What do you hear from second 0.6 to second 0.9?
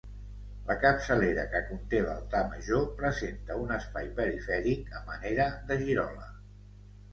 La